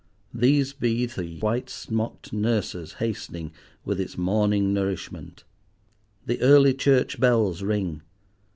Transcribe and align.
These 0.33 0.73
be 0.73 1.05
the 1.05 1.37
white 1.41 1.69
smocked 1.69 2.33
nurses 2.33 2.93
hastening 2.93 3.51
with 3.85 3.99
its 4.01 4.17
morning 4.17 4.73
nourishment. 4.73 5.43
The 6.25 6.41
early 6.41 6.73
church 6.73 7.19
bells 7.19 7.61
ring. 7.61 8.01